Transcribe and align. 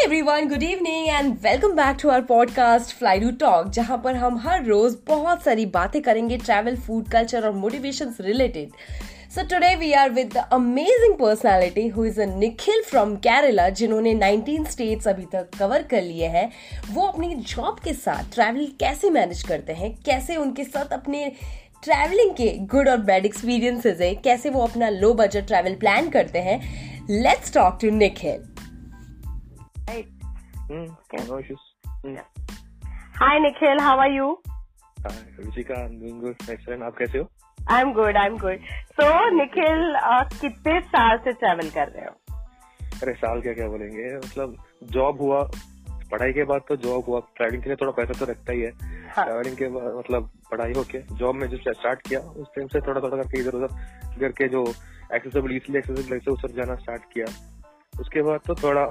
Everyone 0.00 0.48
good 0.48 0.62
evening 0.62 1.08
and 1.08 1.32
welcome 1.42 1.72
back 1.72 1.96
to 2.02 2.08
our 2.08 2.20
podcast 2.20 2.94
fly 2.96 3.20
to 3.20 3.30
talk 3.30 3.68
जहाँ 3.68 4.00
पर 4.04 4.14
हम 4.16 4.38
हर 4.38 4.64
रोज 4.64 4.96
बहुत 5.08 5.42
सारी 5.44 5.66
बातें 5.66 6.00
करेंगे 6.02 6.36
ट्रैवल 6.36 6.76
फ़ूड 6.76 7.08
कल्चर 7.08 7.46
और 7.46 7.52
motivation 7.52 8.14
related 8.20 8.70
so 9.34 9.42
today 9.44 9.74
we 9.74 9.92
are 9.92 10.10
with 10.10 10.32
the 10.34 10.44
amazing 10.52 11.14
personality 11.14 11.86
who 11.88 12.04
is 12.04 12.20
a 12.20 12.26
Nikhil 12.26 12.82
from 12.82 13.14
Kerala 13.16 13.68
जिन्होंने 13.68 14.14
19 14.14 14.66
स्टेट्स 14.66 15.08
अभी 15.08 15.26
तक 15.32 15.50
कवर 15.58 15.82
कर 15.82 16.02
लिए 16.02 16.26
हैं। 16.26 16.50
वो 16.90 17.06
अपनी 17.06 17.34
जॉब 17.34 17.80
के 17.84 17.92
साथ 17.94 18.34
ट्रैवल 18.34 18.66
कैसे 18.80 19.10
मैनेज 19.10 19.42
करते 19.42 19.72
हैं, 19.72 19.94
कैसे 20.06 20.36
उनके 20.36 20.64
साथ 20.64 20.92
अपने 20.92 21.32
ट्रैवलिंग 21.82 22.30
के 22.30 22.48
गुड 22.66 22.88
और 22.88 22.98
बैड 23.02 23.26
एक्सपीरियंसेस 23.26 24.00
है, 24.00 24.14
कैसे 24.14 24.50
वो 24.50 24.62
अपना 24.62 24.88
लो 24.88 25.12
बजट 25.14 25.46
ट्रैवल 25.46 25.74
प्लान 25.74 26.08
करते 26.10 26.38
हैं। 26.38 26.60
Let's 27.10 27.52
talk 27.54 27.78
to 27.82 27.90
Nikhil 27.90 28.49
Mm, 29.90 30.88
Okay. 31.04 31.28
no 31.28 31.38
issues. 31.38 31.60
Mm. 32.04 32.20
Hi 33.16 33.38
Nikhil, 33.38 33.80
how 33.80 33.98
are 33.98 34.10
you? 34.10 34.28
Hi, 35.06 35.12
Ruchika, 35.38 35.78
I'm 35.78 35.98
doing 35.98 36.20
good. 36.20 36.36
Excellent. 36.48 36.82
आप 36.82 36.96
कैसे 36.98 37.18
हो? 37.18 37.28
I'm 37.58 37.92
good, 37.96 38.16
I'm 38.16 38.36
good. 38.44 38.68
So 38.98 39.08
Nikhil, 39.38 39.82
uh, 40.02 40.22
कितने 40.40 40.78
साल 40.94 41.18
से 41.24 41.32
travel 41.42 41.70
कर 41.70 41.88
रहे 41.88 42.04
हो 42.04 42.14
अरे 43.02 43.12
साल 43.14 43.40
क्या 43.42 43.52
क्या 43.54 43.68
बोलेंगे 43.68 44.14
मतलब 44.16 44.56
जॉब 44.94 45.20
हुआ 45.20 45.42
पढ़ाई 46.12 46.32
के 46.32 46.44
बाद 46.44 46.62
तो 46.68 46.76
जॉब 46.86 47.04
हुआ 47.08 47.20
ट्रैवलिंग 47.36 47.62
के 47.62 47.68
लिए 47.70 47.76
थोड़ा 47.82 47.92
पैसा 47.98 48.18
तो 48.18 48.30
रखता 48.30 48.52
ही 48.52 48.60
है 48.60 48.70
हाँ 49.16 49.24
ट्रैवलिंग 49.24 49.56
के 49.56 49.68
बाद 49.76 49.94
मतलब 49.98 50.30
पढ़ाई 50.50 50.72
होके 50.76 50.98
जॉब 51.20 51.34
में 51.34 51.46
जब 51.48 51.72
स्टार्ट 51.72 52.08
किया 52.08 52.20
उस 52.20 52.48
टाइम 52.56 52.68
से 52.74 52.80
थोड़ा 52.88 53.00
थोड़ा 53.00 53.16
करके 53.16 53.40
इधर 53.40 53.56
उधर 53.60 54.18
करके 54.20 54.48
जो 54.54 54.64
एक्सेसिबल 55.14 55.56
इजिली 55.56 55.78
एक्सेसिबल 55.78 56.18
से 56.18 56.30
उस 56.30 56.44
जाना 56.56 56.74
स्टार्ट 56.82 57.12
किया 57.12 57.26
उसके 58.00 58.22
बाद 58.22 58.40
तो 58.46 58.54
थोड़ा 58.62 58.84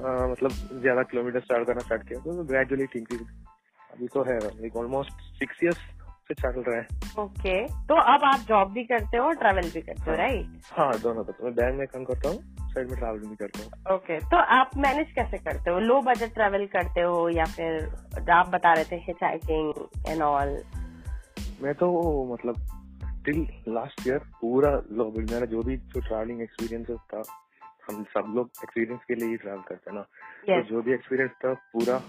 मतलब 0.00 0.80
ज़्यादा 0.80 1.02
किलोमीटर 1.02 1.40
स्टार्ट 1.40 1.66
करना 1.66 1.80
स्टार्ट 1.80 2.08
किया 2.08 2.20
तो 2.20 2.44
ग्रेजुअली 2.44 2.86
इंक्रीज 2.96 3.26
अभी 3.90 4.06
तो 4.14 4.22
है 4.22 4.38
लाइक 4.38 4.76
ऑलमोस्ट 4.76 5.20
सिक्स 5.38 5.62
इयर्स 5.62 5.90
से 6.28 6.34
चल 6.34 6.62
रहा 6.66 6.76
है। 6.76 6.86
ओके 7.18 7.54
तो 7.86 7.94
अब 8.12 8.24
आप 8.24 8.40
जॉब 8.48 8.70
भी 8.72 8.84
करते 8.84 9.16
हो 9.16 9.24
और 9.24 9.34
ट्रैवल 9.36 9.70
भी 9.70 9.80
करते 9.80 10.02
हो 10.02 10.10
हाँ। 10.10 10.16
राइट 10.18 10.60
हाँ 10.72 10.98
दोनों 11.00 11.24
तो 11.24 11.44
मैं 11.44 11.54
बैंक 11.54 11.78
में 11.78 11.86
काम 11.86 12.04
करता 12.04 12.28
हूँ 12.28 12.38
साइड 12.72 12.90
में 12.90 12.98
ट्रैवल 12.98 13.18
भी 13.18 13.36
करता 13.36 13.62
हूँ। 13.62 13.96
ओके 13.96 14.18
तो 14.26 14.36
आप 14.56 14.70
मैनेज 14.76 15.12
कैसे 15.14 15.38
करते 15.38 15.70
हो? 15.70 15.78
लो 15.78 16.00
बजट 16.00 16.34
ट्रैवल 16.34 16.66
करते 16.72 17.00
हो 17.00 17.28
या 17.28 17.44
फिर 17.56 18.30
आप 18.32 18.48
बता 18.48 18.72
रहे 18.72 18.84
थे 18.84 18.96
हिच 19.06 19.22
हाइकिंग 19.22 19.72
एंड 20.08 20.22
ऑल 20.22 20.56
मैं 21.62 21.74
तो 21.74 21.88
मतलब 22.32 22.66
टिल 23.24 23.46
लास्ट 23.68 24.06
ईयर 24.06 24.18
पूरा 24.40 24.70
लो 24.92 25.12
मेरा 25.18 25.46
जो 25.46 25.62
भी 25.62 25.76
जो 25.76 26.00
ट्रैवलिंग 26.00 26.42
एक्सपीरियंस 26.42 26.86
था 27.14 27.22
हम 27.90 28.04
सब 28.04 28.32
लोग 28.36 28.50
एक्सपीरियंस 28.64 29.00
के 29.08 29.14
लिए 29.14 29.28
ही 29.28 29.36
ट्रैवल 29.36 29.60
करते 29.68 29.90
हैं 29.90 29.98
ना। 29.98 30.06
yes. 30.50 30.64
तो 30.64 30.74
जो 30.74 30.82
भी 30.82 30.92
एक्सपीरियंस 30.92 31.30
था 31.30 31.52
पूरा 31.52 32.02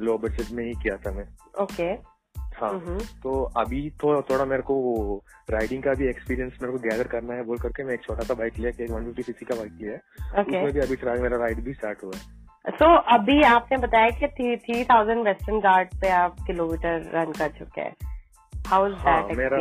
लो 0.00 0.18
बजट 0.18 0.50
में 0.52 0.64
ही 0.64 0.72
किया 0.72 0.96
था 0.96 1.12
मैं। 1.12 1.28
Okay 1.62 1.94
okay. 1.94 2.06
हाँ 2.54 2.70
mm-hmm. 2.70 3.22
तो 3.22 3.42
अभी 3.42 3.90
तो 3.90 4.22
थोड़ा 4.22 4.44
मेरे 4.44 4.62
को 4.62 4.74
राइडिंग 5.50 5.82
का 5.82 5.94
भी 5.94 6.08
एक्सपीरियंस 6.08 6.58
मेरे 6.62 6.72
को 6.72 6.78
गैदर 6.78 7.08
करना 7.08 7.34
है 7.34 7.44
बोल 7.44 7.58
करके 7.58 7.84
मैं 7.84 7.94
एक 7.94 8.02
छोटा 8.02 8.22
सा 8.22 8.34
बाइक 8.34 8.58
लिया 8.58 8.94
वन 8.96 9.04
फिफ्टी 9.04 9.22
सीसी 9.22 9.44
का 9.44 9.54
बाइक 9.54 9.72
लिया 9.80 9.92
है। 9.92 9.98
ओके 10.40 10.58
उसमें 10.58 10.72
भी 10.72 10.80
अभी 10.80 10.96
ट्राई 10.96 11.18
मेरा 11.18 11.36
राइड 11.36 11.64
भी 11.64 11.74
स्टार्ट 11.74 12.04
हुआ 12.04 12.12
है। 12.16 12.70
सो 12.70 12.96
अभी 13.14 13.42
आपने 13.42 13.78
बताया 13.78 14.10
कि 14.10 14.56
थ्री 14.56 14.84
थाउज़ेंड 14.84 15.24
वेस्टर्न 15.24 15.60
घाट 15.60 15.94
पे 15.94 16.08
आप 16.08 16.36
किलोमीटर 16.46 17.10
रन 17.14 17.32
कर 17.32 17.48
चुके 17.48 17.80
हैं। 17.80 17.96
हाउ 18.66 18.86
इज़ 18.86 18.94
दैट 18.94 19.36
मेरा 19.36 19.58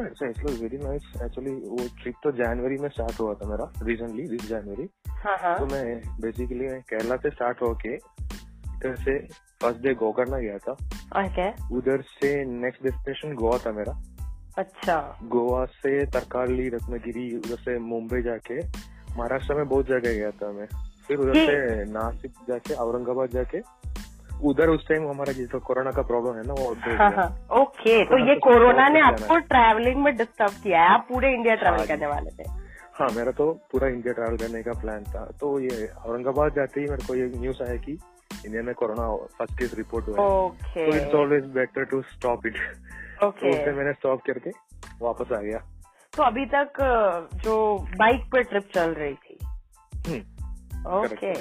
एक्सपीरियंस 0.00 0.38
तो 0.40 0.62
वेरी 0.62 0.78
नाइस 0.78 1.02
एक्चुअली 1.22 1.50
वो 1.50 1.76
ट्रिप 2.02 2.14
तो 2.24 2.30
जनवरी 2.32 2.76
में 2.76 2.88
स्टार्ट 2.88 3.20
हुआ 3.20 3.34
था 3.34 3.48
मेरा 3.48 3.72
रिसेंटली 3.82 4.22
दिस 4.28 4.48
जनवरी 4.48 4.86
तो 5.58 5.66
मैं 5.66 6.00
बेसिकली 6.20 6.66
मैं 6.66 6.80
केरला 6.82 7.16
से 7.16 7.30
स्टार्ट 7.30 7.62
होके 7.62 7.94
इधर 7.94 8.94
से 8.96 9.18
फ़र्स्ट 9.62 9.80
डे 9.80 9.94
गोकर्णा 9.94 10.38
गया 10.38 10.58
था। 10.58 10.72
ओके 11.20 11.74
उधर 11.76 12.02
से 12.02 12.32
नेक्स्ट 12.44 12.82
डेस्टिनेशन 12.82 13.34
गोवा 13.34 13.58
था 13.58 13.72
मेरा। 13.72 13.92
अच्छा। 14.58 14.96
गोवा 15.22 15.64
से 15.64 16.04
तरकारली 16.06 16.68
रत्नागिरी 16.68 17.36
उधर 17.36 17.56
से 17.56 17.78
मुंबई 17.78 18.22
जाके 18.22 18.58
महाराष्ट्र 19.16 19.54
में 19.54 19.68
बहुत 19.68 19.86
जगह 19.86 20.12
गया 20.12 20.30
था 20.30 20.52
मैं। 20.52 20.66
फिर 21.08 21.18
उधर 21.18 21.34
से 21.34 21.84
नासिक 21.92 22.32
जाके 22.48 22.74
औरंगाबाद 22.74 23.30
जाके 23.30 23.60
उधर 24.50 24.68
उस 24.68 24.86
टाइम 24.88 25.08
हमारा 25.08 25.32
जिस 25.32 25.50
कोरोना 25.66 25.90
का 25.90 26.02
प्रॉब्लम 26.02 26.36
है 26.36 26.42
ना 26.46 26.54
वो 26.54 26.70
उधर 26.70 26.96
हाँ। 26.96 27.10
हाँ। 27.12 27.28
ओके 27.60 28.04
तो 28.04 28.18
हाँ, 28.18 28.28
ये 28.28 28.34
तो 28.34 28.40
कोरोना 28.40 28.88
ने 28.88 29.00
आपको 29.00 29.38
ट्रैवलिंग 29.50 30.02
में 30.04 30.16
डिस्टर्ब 30.16 30.62
किया 30.62 30.82
है। 30.82 30.88
आप 30.94 31.06
पूरे 31.08 31.32
इंडिया 31.34 31.54
ट्रैवल 31.54 31.78
हाँ 31.78 31.86
करने 31.86 32.06
वाले 32.06 32.30
थे। 32.38 32.48
हाँ 32.94 33.08
मेरा 33.16 33.32
तो 33.32 33.50
पूरा 33.72 33.88
इंडिया 33.88 34.12
ट्रैवल 34.14 34.36
करने 34.36 34.62
का 34.62 34.72
प्लान 34.80 35.04
था। 35.04 35.24
तो 35.40 35.58
ये 35.60 35.86
औरंगाबाद 36.06 36.54
जाते 36.56 36.80
ही 36.80 36.86
मेरे 36.86 37.06
को 37.06 37.14
ये 37.14 37.26
न्यूज़ 37.36 37.62
आया 37.62 37.76
कि 37.84 37.92
इंडिया 38.46 38.62
में 38.62 38.74
कोरोना 38.74 39.08
फ़र्स्ट 39.38 39.58
केस 39.58 39.74
रिपोर्ट 39.78 40.08
हुआ 40.08 40.16
है। 40.16 40.86
तो 40.86 40.96
it's 40.96 41.14
always 41.14 41.44
better 41.54 41.84
to 41.84 42.02
stop 42.10 42.46
it 42.46 42.56
तो 43.20 43.26
ओके 43.26 43.50
उससे 43.50 43.72
मैंने 43.72 43.92
स्टॉप 43.92 44.22
करके 44.26 44.50
वापस 45.02 45.32
आ 45.32 45.40
गया। 45.40 45.58
तो 46.12 46.22
अभी 46.22 46.44
तक 46.54 46.80
जो 47.44 47.54
बाइक 47.98 48.24
पे 48.32 48.42
ट्रिप 48.42 48.68
चल 48.74 48.90
रही 48.94 49.14
थी 49.14 49.38
हम्म, 50.06 50.20
ओके 50.86 51.32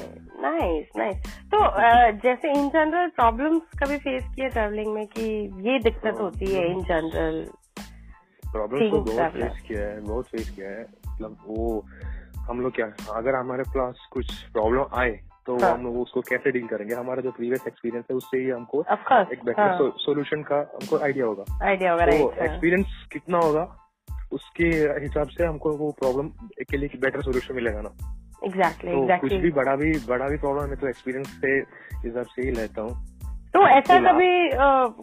नाइस 0.42 0.90
नाइस 0.98 1.40
तो 1.54 1.60
जैसे 2.20 2.52
इन 2.52 2.70
जनरल 2.70 3.08
प्रॉब्लम्स 3.08 3.80
कभी 3.80 3.98
फेस 3.98 4.24
किए 4.36 4.50
ट्रैवलिंग 4.50 4.94
में 4.94 5.06
कि 5.08 5.24
ये 5.70 5.80
दिक्कत 5.80 6.20
होती 6.22 6.54
है 6.54 6.70
इन 6.72 6.84
जनरल 6.84 7.46
प्रॉब्लम 8.44 8.90
तो 8.90 9.00
बहुत 9.00 9.32
फेस 9.32 9.62
किया 9.68 9.82
है 9.82 10.00
बहुत 10.02 10.28
फेस 10.28 10.50
किया 10.50 10.70
है। 10.70 10.82
मतलब 10.82 11.38
वो 11.48 11.86
हम 12.38 12.62
लोग 12.62 12.76
क्या 12.76 12.86
अगर 13.16 13.36
हमारे 13.36 13.64
पास 13.64 14.08
कुछ 14.12 14.34
प्रॉब्लम 14.54 14.86
आए 14.94 15.20
तो 15.46 15.58
हाँ. 15.58 15.74
हम 15.74 15.84
लोग 15.84 16.00
उसको 16.00 16.22
कैसे 16.22 16.52
डील 16.52 16.68
करेंगे? 16.68 16.96
हमारा 16.96 17.22
जो 17.22 17.32
प्रीवियस 17.32 17.68
एक्सपीरियंस 17.68 18.06
है 18.12 18.16
उससे 18.18 18.38
ही 18.38 18.50
हमको 18.50 18.82
एक 18.82 19.46
बेटर 19.46 19.92
सोल्यूशन 19.98 20.42
का 20.44 20.58
हमको 20.74 21.04
आइडिया 21.04 21.26
होगा। 21.26 21.46
आइडिया 21.68 21.92
होगा 21.92 22.06
तो 22.06 22.32
एक्सपीरियंस 22.44 23.08
कितना 23.14 23.38
होगा 23.38 23.64
उसके 24.32 24.68
हिसाब 25.02 25.28
से 25.28 25.46
हमको 25.46 25.72
वो 25.78 25.92
प्रॉब्लम 26.00 26.28
के 26.72 26.78
लिए 26.78 27.00
बेटर 27.00 27.22
सोल्यूशन 27.22 27.56
मिलेगा 27.56 27.82
ना। 27.82 27.92
एग्जैक्टली 28.44 28.92
तो 28.92 29.18
कुछ 29.22 29.34
भी 29.42 29.52
बड़ा 29.52 29.76
भी 29.76 29.92
बड़ा 30.08 30.28
भी 30.28 30.38
प्रॉब्लम 30.38 30.70
है 30.70 30.76
तो 30.76 30.88
एक्सपीरियंस 30.88 31.40
से 31.42 31.58
हिसाब 32.06 32.26
से 32.36 32.42
ही 32.42 32.52
लेता 32.52 32.82
हूँ। 32.82 32.94
तो 33.54 33.68
ऐसा 33.68 33.98
कभी 34.12 34.32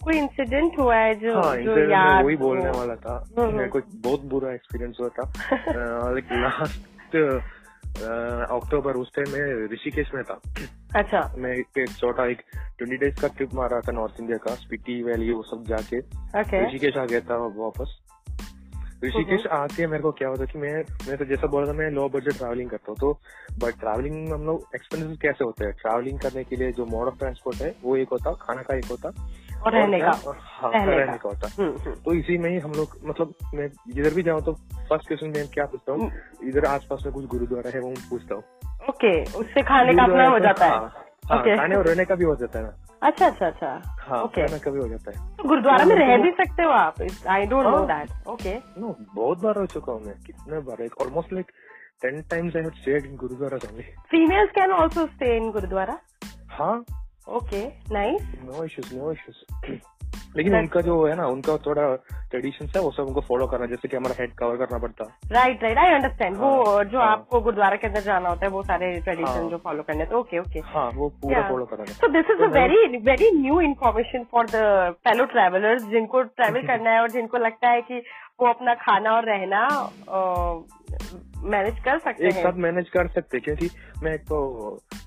कोई 0.05 0.17
इंसिडेंट 0.19 0.79
हुआ 0.79 0.97
है 0.97 1.15
जो 1.15 1.35
हाँ 1.35 1.57
जो 1.57 1.79
याद 1.91 2.25
वही 2.25 2.37
बोलने 2.37 2.71
वाला 2.71 2.95
था 2.97 3.17
हम्म, 3.39 3.57
मेरे 3.57 3.69
को 3.69 3.81
बहुत 4.05 4.25
बुरा 4.25 4.53
एक्सपीरियंस 4.55 4.97
हुआ 5.01 5.09
था। 5.09 5.31
लाइक 6.13 6.33
लास्ट 6.33 7.17
अक्टूबर 8.53 8.97
उस 8.97 9.11
टाइम 9.17 9.33
मैं 9.33 9.69
ऋषिकेश 9.73 10.11
में 10.15 10.23
था। 10.25 10.41
अच्छा। 10.97 11.21
मैं 11.39 11.53
एक 11.53 11.79
एक 11.79 11.91
छोटा 11.91 12.27
एक 12.31 12.43
ट्वेंटी 12.79 12.97
डेज़ 12.97 13.21
का 13.21 13.29
ट्रिप 13.29 13.55
मारा 13.55 13.81
था 13.81 13.93
नॉर्थ 13.93 14.21
इंडिया 14.21 14.39
का 14.39 14.55
स्पीटी 14.55 15.03
वैली 15.03 15.31
वो 15.33 15.43
सब 15.43 15.65
जाके। 15.69 15.99
ऋषिकेश 16.67 16.97
आ 16.97 17.05
गया 17.05 17.21
था 17.21 17.37
वापस। 17.57 17.97
ऋषिकेश 19.05 19.47
आके 19.47 19.87
मेरे 19.87 20.03
को 20.03 20.13
क्या 20.13 20.29
होता 20.29 20.45
कि 20.45 20.59
मैं 20.59 20.75
मैं 21.09 21.17
तो 21.17 21.25
जैसा 21.25 21.47
बोला 21.47 21.67
था 21.67 21.73
मैं 21.73 21.91
लो 21.91 22.09
बजट 22.09 22.39
ट्रैवलिंग 22.39 22.71
करता 22.71 22.87
हूँ 22.89 22.97
तो 23.01 23.13
बट 23.59 23.81
ट्रैवलिंग 23.81 24.29
में 24.29 24.33
हम 24.33 24.45
लोग 24.47 24.67
एक्सपेंसेस 24.75 25.19
कैसे 25.23 25.45
होते 25.45 25.65
हैं? 25.65 25.73
ट्रैवलिंग 25.73 26.21
करने 26.21 26.45
के 26.45 26.57
लिए 26.57 26.73
जो 26.73 26.87
मोड 26.87 27.07
ऑफ़ 27.07 27.19
ट्रांसपोर्ट 27.19 27.63
है 27.63 27.75
वो 27.83 27.97
एक 27.97 28.09
होता 28.09 28.33
खाना 28.33 28.63
का 28.63 28.77
एक 28.77 28.85
होता। 28.85 29.09
और 29.67 29.73
रहने 29.73 29.99
का। 30.01 30.37
हाँ 30.39 30.71
रहने 30.75 31.19
का। 31.19 31.29
होता। 31.29 31.63
हम्म, 31.63 31.77
हम्म। 31.81 31.95
तो 31.95 32.15
इसी 32.15 32.39
में 32.39 32.51
ही 32.51 32.59
हम 32.59 32.73
लोग 32.73 32.89
मतलब 33.05 33.35
मैं 33.55 33.69
जिधर 33.69 34.15
भी 34.15 34.23
जाऊँ 34.23 34.43
तो 34.43 34.53
फ़र्स्ट 34.53 35.09
क्वेश्चन 35.09 35.27
मैं 35.27 35.49
क्या 35.49 35.65
पूछता 35.65 35.93
हूँ? 35.93 36.13
इधर 36.45 36.65
आसपास 36.65 37.03
में 37.07 37.15
कुछ 37.15 37.27
गुरुद्वारा 37.27 37.71
है 37.75 37.81
वो 37.81 37.95
पूछता 38.11 38.35
हूँ। 38.35 38.43
ओके 38.89 39.25
उससे 39.25 39.63
खाने 39.63 39.95
का 39.95 40.03
अपना 40.03 40.29
हो 40.29 40.39
जाता 40.39 40.67
है। 40.67 41.08
हाँ, 41.29 41.39
Okay. 41.43 41.57
खाने 41.59 41.77
और 41.77 41.87
रहने 41.87 42.05
का 42.05 42.15
भी 42.15 42.25
हो 42.25 42.35
जाता 42.37 42.59
है 42.59 42.65
ना। 42.65 42.99
अच्छा 43.03 43.27
अच्छा 43.27 43.47
अच्छा। 43.47 43.67
हाँ 44.01 44.23
okay. 44.25 44.39
रहने 44.39 44.59
का 44.59 44.71
भी 44.71 44.79
हो 44.81 44.89
जाता 44.89 45.11
है। 45.11 45.37
तो 45.37 45.49
गुरुद्वारा 45.49 45.85
में 45.85 45.95
रह 45.97 46.17
भी 46.23 46.31
सकते 46.31 46.63
हो 46.63 46.71
आप? 46.71 46.95
I 47.29 47.47
don't 47.47 47.67
know. 47.67 47.85
That 47.87 48.29
okay 48.29 48.55
no 48.81 48.95
बहुत 49.15 49.43
बार 49.43 49.59
हो 49.59 49.67
चुका 49.75 49.93
हूँ 49.93 50.05
मैं 50.07 50.15
कितने 50.27 50.61
बार 50.69 50.83
एक 50.85 51.01
almost 51.03 51.33
like 51.33 51.51
ten 52.03 52.21
times 52.31 52.57
I 52.57 52.63
have 52.63 52.71
stayed 52.81 53.07
in 53.07 53.17
gurudwara 53.17 53.59
only 53.69 53.83
females 54.11 54.51
can 54.51 54.73
also 54.73 55.07
stay 55.07 55.37
in 55.37 55.51
gurudwara? 55.53 55.99
हाँ। 56.51 56.85
Okay 57.37 57.67
nice 57.93 58.23
no 58.45 58.65
issues 58.65 58.95
no 58.95 59.13
issues 59.13 59.79
लेकिन 60.37 60.53
right. 60.53 60.63
उनका 60.63 60.81
जो 60.81 60.95
है 61.07 61.15
ना 61.17 61.27
उनका 61.27 61.57
थोड़ा 61.67 61.85
ट्रेडिशन 62.31 62.67
है 62.77 62.81
वो 62.83 62.91
सब 62.91 63.07
उनको 63.09 63.21
फॉलो 63.29 63.47
करना 63.47 63.67
जैसे 63.67 63.89
कि 63.89 63.97
हमारा 63.97 64.15
हेड 64.19 64.33
कवर 64.39 64.57
करना 64.57 64.79
पड़ता 64.79 65.05
राइट 65.33 65.63
राइट 65.63 65.79
आई 65.79 65.93
अंडरस्टैंड 65.95 66.37
वो 66.37 66.51
हाँ, 66.65 66.85
जो 66.85 66.99
हाँ। 66.99 67.09
आपको 67.09 67.41
गुरुद्वारा 67.41 67.77
के 67.77 67.87
अंदर 67.87 68.01
जाना 68.03 68.29
होता 68.29 68.47
है 68.47 68.51
वो 68.53 68.63
सारे 68.63 68.93
ट्रेडिशन 69.01 69.41
हाँ। 69.41 69.49
जो 69.51 69.57
फॉलो 69.65 69.83
करने 69.83 70.05
तो 70.05 70.19
ओके 70.19 70.39
ओके 70.39 70.61
हाँ 70.75 70.91
वो 70.95 71.09
पूरा 71.09 71.37
Yeah. 71.39 71.51
फॉलो 71.51 71.65
करना 71.65 71.85
So 72.03 72.13
this 72.13 72.31
is 72.35 72.41
a 72.47 72.51
very 72.53 73.01
very 73.11 73.31
new 73.41 73.59
information 73.65 74.27
for 74.33 74.45
the 74.55 74.65
fellow 75.09 75.29
travelers 75.35 75.91
जिनको 75.91 76.23
ट्रेवल 76.23 76.67
करना 76.73 76.91
है 76.91 77.01
और 77.01 77.11
जिनको 77.11 77.39
लगता 77.39 77.71
है 77.71 77.81
कि 77.83 78.03
वो 78.41 78.49
अपना 78.49 78.75
खाना 78.83 79.13
और 79.13 79.25
रहना 79.25 79.67
मैनेज 81.51 81.79
कर 81.85 81.99
सकते 81.99 82.25
हैं 82.25 82.31
एक 82.31 82.43
साथ 82.43 82.59
मैनेज 82.63 82.89
कर 82.89 83.09
सकते 83.09 83.41
क्योंकि 83.41 83.71
मैं 84.03 84.15
एक 84.15 84.23
तो 84.29 84.39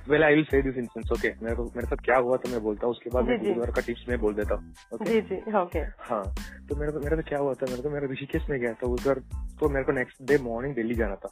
well 0.09 0.23
I 0.23 0.35
will 0.35 0.43
say 0.43 0.61
this 0.61 0.77
instance 0.77 1.11
okay 1.11 1.29
मेरे 1.41 1.55
को 1.55 1.63
मेरे 1.75 1.87
साथ 1.87 2.03
क्या 2.05 2.17
हुआ 2.17 2.37
तो 2.37 2.49
मैं 2.49 2.61
बोलता 2.63 2.87
हूँ 2.87 2.91
उसके 2.91 3.09
बाद 3.09 3.25
मैं। 3.25 3.37
गुरुद्वारा 3.39 3.71
का 3.71 3.81
टिप्स 3.81 4.05
में 4.09 4.17
बोल 4.19 4.33
देता 4.33 4.55
हूँ 4.55 4.73
ओके 4.93 5.05
जी 5.05 5.21
जी 5.21 5.57
ओके 5.57 5.79
हाँ 6.09 6.23
तो 6.69 6.75
मेरे 6.75 6.91
को 6.91 6.99
मेरे 6.99 7.15
को 7.15 7.29
क्या 7.29 7.39
हुआ 7.39 7.53
था 7.53 7.65
मेरे 7.69 7.81
को 7.81 7.89
मेरा 7.89 8.11
ऋषिकेश 8.11 8.49
में 8.49 8.59
गया 8.59 8.73
था 8.73 8.91
उधर 8.91 9.19
तो 9.59 9.69
मेरे 9.69 9.85
को 9.85 9.91
नेक्स्ट 9.91 10.23
डे 10.23 10.37
मॉर्निंग 10.43 10.75
दिल्ली 10.75 10.95
जाना 10.95 11.15
था। 11.15 11.29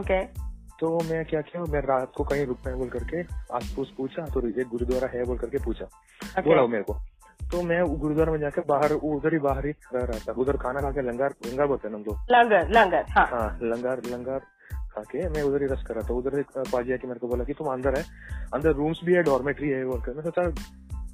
ओके 0.00 0.22
तो 0.80 0.88
मैं 1.04 1.24
क्या 1.24 1.40
किया 1.40 1.62
मैं 1.72 1.80
रात 1.80 2.12
को 2.16 2.24
कहीं 2.24 2.44
रुकना 2.46 2.72
है 2.72 2.78
बोल 2.78 2.88
करके 2.88 3.20
आस 3.56 3.72
पूछ 3.76 3.88
पूछा 3.96 4.24
तो 4.34 4.46
एक 4.48 4.68
गुरुद्वारा 4.68 5.08
है 5.14 5.24
बोल 5.24 5.38
करके 5.38 5.58
पूछा। 5.64 5.84
बोला 6.42 6.66
मेरे 6.66 6.82
को। 6.82 6.94
तो 7.52 7.62
मैं 7.62 7.82
गुरुद्वारा 7.98 8.32
में 8.32 8.38
जाकर 8.40 8.62
बाहर 8.68 8.92
उधर 8.92 9.32
ही 9.32 9.38
बाहर 9.38 9.66
ही 9.66 9.72
रह 9.94 10.04
रहा 10.04 10.18
था। 10.18 10.32
उधर 10.40 10.56
खाना 10.56 10.80
खा 10.80 10.90
के 10.90 11.02
लंगार 11.02 11.34
लंगार 11.46 11.66
बोलते 11.66 11.88
हैं 11.88 11.94
हम 11.94 12.02
लोग। 12.02 12.32
लंगर 12.32 12.68
लंगर 12.70 13.04
हाँ। 13.10 13.26
हाँ 13.26 13.58
लंगार 13.62 14.02
लंगार। 14.06 14.40
खा 14.94 15.02
के 15.02 15.28
मैं 15.28 15.42
उधर 15.42 15.62
ही 15.62 15.68
रस 15.68 15.82
कर 15.86 15.94
रहा 15.94 16.08
था। 16.08 16.14
उधर 16.14 16.38
एक 16.38 16.46
पाजी 16.58 16.92
आके 16.92 17.06
मेरे 17.08 17.20
को 17.20 17.28
बोला 17.28 17.44
कि 17.44 17.52
तुम 17.52 17.66
अंदर 17.66 17.98
है। 17.98 18.04
अंदर 18.54 18.72
रूम्स 18.72 19.00
भी 19.04 19.14
है 19.14 19.22
डॉर्मेट्री 19.22 19.68
है 19.68 19.84
बोल 19.84 20.00
कर। 20.00 20.14
मैं 20.14 20.22
सोचा 20.22 20.50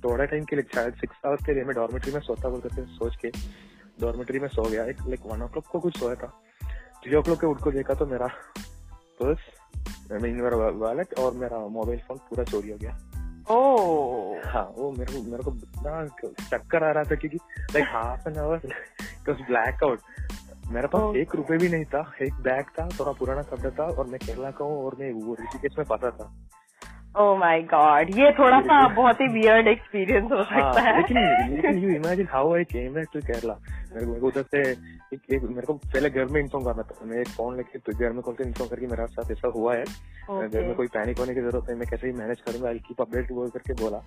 थोड़ा 0.04 0.24
टाइम 0.24 0.44
के 0.44 0.56
लिए 0.56 0.64
शायद 0.74 0.94
सिक्स 0.94 1.16
आवर्स 1.26 1.46
के 1.46 1.54
लिए 1.54 1.64
मैं 1.64 1.74
डॉर्मेट्री 1.74 2.12
में 2.12 2.20
सोता 2.20 2.48
बोल 2.48 2.60
करके 2.60 2.82
सोच 2.82 3.16
के। 3.16 3.28
डॉर्मेट्री 4.00 4.38
में 4.38 4.48
सो 4.48 4.62
गया। 4.62 4.84
एक 4.84 4.96
लाइक 5.00 5.20
वन 5.26 5.42
ओ 5.42 5.46
क्लॉक 5.46 5.66
को 5.66 5.80
कुछ 5.80 5.98
सोया 5.98 6.14
था। 6.14 6.42
थ्री 7.04 7.16
ओ 7.16 7.22
क्लॉक 7.22 7.40
के 7.40 7.46
उठ 7.46 7.62
को 7.62 7.70
देखा 7.70 7.94
तो 7.94 8.06
मेरा 8.06 8.26
पर्स 9.22 9.38
मेरा 10.12 10.68
वॉलेट 10.68 11.18
और 11.18 11.34
मेरा 11.34 11.58
मोबाइल 11.68 11.98
फ़ोन 11.98 12.16
पूरा 12.16 12.44
चोरी 12.44 12.70
हो 12.70 12.78
गया। 12.78 12.98
ओ 13.50 13.60
हाँ 14.46 14.72
वो 14.76 14.92
मेरे 14.98 15.12
को 15.12 15.22
मेरे 15.22 15.42
को 15.42 15.52
इतना 15.52 16.06
चक्कर 16.50 16.84
आ 16.84 16.90
रहा 16.90 17.04
था 17.04 17.14
क्योंकि 17.14 17.38
like 17.60 17.86
half 17.88 18.28
an 18.28 18.38
hour 18.38 18.60
black 19.30 19.84
out 19.84 20.00
मेरे 20.72 20.86
पास 20.86 21.02
Oh. 21.02 21.16
एक 21.16 21.34
रुपए 21.34 21.56
भी 21.58 21.68
नहीं 21.68 21.84
था 21.84 22.00
एक 22.22 22.34
बैग 22.42 22.64
था 22.78 22.88
थोड़ा 22.98 23.12
पुराना 23.18 23.42
कपड़ा 23.42 23.70
था 23.78 23.84
और 23.98 24.06
मैं 24.06 24.18
केरला 24.26 24.50
का 24.50 24.64
हूँ 24.64 24.84
और 24.84 24.96
मैं 25.00 25.12
वो 25.12 25.36
ऋषिकेश 25.40 25.78
में 25.78 25.84
फंसा 25.84 26.10
था। 26.10 26.26
ओ 27.18 27.36
माय 27.36 27.62
गॉड 27.70 28.10
ये 28.18 28.30
थोड़ा 28.38 28.60
सा 28.60 28.76
बहुत 28.94 29.20
ही 29.20 29.26
वियर्ड 29.32 29.68
एक्सपीरियंस 29.68 30.30
हो 30.32 30.36
हाँ, 30.38 30.44
सकता 30.44 30.80
है। 30.88 30.96
लेकिन 30.96 31.54
लेकिन 31.54 31.78
you 31.78 31.90
imagine 31.90 32.26
how 32.32 32.54
I 32.54 32.64
came 32.72 32.92
back 32.94 33.08
to 33.12 33.20
Kerala 33.20 33.54
मेरे 33.94 34.20
को 34.20 34.26
उधर 34.26 34.42
से 34.42 34.60
एक, 34.70 35.20
एक 35.32 35.42
मेरे 35.42 35.66
को 35.66 35.72
पहले 35.74 36.10
घर 36.10 36.26
में 36.32 36.40
इन्फॉर्म 36.40 36.64
करना 36.64 36.82
था। 36.82 37.04
मैं 37.04 37.20
एक 37.20 37.28
फ़ोन 37.28 37.56
लेके 37.56 37.78
तो 37.78 37.98
घर 37.98 38.12
में 38.12 38.20
कॉल 38.22 38.34
कर 38.34 38.44
इन्फॉर्म 38.44 38.70
करके 38.70 38.86
मेरा 38.86 39.06
साथ 39.06 39.30
ऐसा 39.32 39.48
हुआ 39.56 39.74
है। 39.74 39.84
घर 39.84 40.66
में 40.66 40.74
कोई 40.74 40.86
पैनिक 40.86 41.18
होने 41.18 41.34
की 41.34 41.40
ज़रूरत 41.40 41.70
नहीं 41.70 41.78
मैं 41.78 41.88
कैसे 41.90 42.06
ही 42.06 42.12
मैनेज 42.12 42.40
करूँगा? 42.40 42.68
आई 42.68 42.78
कीप 42.88 43.00
अपडेट 43.00 43.32
बोल 43.32 43.48
करके 43.56 43.74
बोला। 43.82 43.98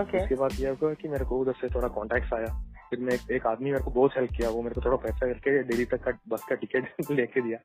ओके 0.00 0.22
उसके 0.22 0.34
बाद 0.34 0.60
ये 0.60 0.76
हुआ 0.82 0.92
कि 1.02 1.08
मेरे 1.08 1.24
को 1.24 1.38
उधर 1.38 1.52
से 1.60 1.74
थोड़ा 1.74 1.88
कॉन्टेक्ट 1.88 2.34
आया। 2.34 2.52
फिर 2.90 2.98
मैं 2.98 3.36
एक, 3.36 3.46
आदमी 3.46 3.70
मेरे 3.70 3.84
को 3.84 3.90
बहुत 3.90 4.10
हेल्प 4.16 4.30
किया 4.36 4.50
वो 4.50 4.62
मेरे 4.62 4.74
को 4.74 4.80
थोड़ा 4.80 4.96
पैसा 4.96 5.26
करके 5.26 5.62
दिल्ली 5.62 5.84
तक 5.84 6.04
का 6.04 6.12
बस 6.28 6.44
का 6.44 6.54
टिकट 6.54 6.88
लेके 7.10 7.40
दिया। 7.40 7.58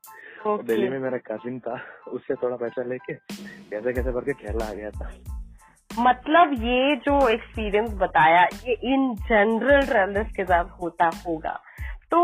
Okay. 0.52 0.66
दिल्ली 0.66 0.88
में 0.88 0.98
मेरा 0.98 1.18
कजिन 1.18 1.58
था 1.58 1.80
उससे 2.08 2.34
थोड़ा 2.34 2.56
पैसा 2.56 2.82
लेके 2.82 3.14
कैसे 3.70 3.92
कैसे 3.92 4.12
करके 4.12 4.32
केरला 4.32 4.64
आ 4.64 4.72
गया 4.72 4.90
था। 4.90 5.12
मतलब 6.00 6.52
ये 6.52 6.96
जो 6.96 7.28
एक्सपीरियंस 7.28 7.90
बताया 7.90 8.42
ये 8.44 8.72
इन 8.94 9.14
जनरल 9.14 9.80
ट्रेवलर्स 9.80 10.32
के 10.36 10.44
साथ 10.44 10.64
होता 10.64 11.10
होगा। 11.26 11.60
तो 12.12 12.18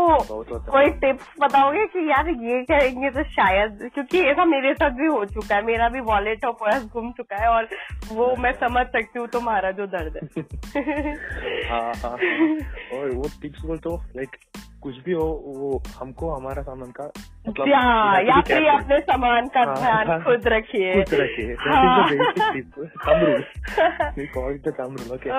है। 0.53 0.59
कोई 0.71 0.89
टिप्स 0.89 1.25
बताओगे 1.41 1.85
कि 1.85 2.09
यार 2.11 2.29
ये 2.29 2.61
करेंगे 2.63 3.09
तो 3.09 3.23
शायद 3.23 3.89
क्योंकि 3.93 4.21
ऐसा 4.21 4.45
मेरे 4.45 4.73
साथ 4.73 4.89
भी 4.89 5.05
हो 5.05 5.25
चुका 5.25 5.55
है 5.55 5.65
मेरा 5.65 5.89
भी 5.89 5.99
वॉलेट 5.99 6.45
और 6.45 6.51
पर्स 6.53 6.85
घूम 6.85 7.11
चुका 7.11 7.35
है 7.35 7.47
और 7.49 7.67
वो 8.11 8.35
मैं 8.35 8.51
समझ 8.53 8.85
सकती 8.87 9.19
हूँ 9.19 9.27
तुम्हारा 9.27 9.71
जो 9.71 9.85
दर्द 9.87 10.17
है। 10.17 10.43
हाँ 11.69 11.81
हाँ 11.81 12.11
हाँ। 12.11 12.99
और 12.99 13.11
वो 13.15 13.29
टिप्स 13.41 13.65
बोल 13.65 13.77
तो 13.77 13.95
लाइक 14.15 14.35
कुछ 14.83 14.95
भी 15.03 15.11
हो 15.11 15.25
वो 15.45 15.81
हमको 15.99 16.29
हमारा 16.29 16.61
सामान 16.61 16.91
का 16.91 17.03
मतलब 17.49 17.67
या 17.67 18.41
फिर. 18.41 18.67
अपने 18.69 18.99
सामान 18.99 19.47
का 19.47 19.59
हाँ, 19.59 19.75
ध्यान 19.75 20.07
हाँ, 20.07 20.19
खुद 20.23 20.47
रखिए। 20.47 20.93
खुद 21.03 21.13
रखिए। 21.13 21.53
हाँ। 21.53 22.07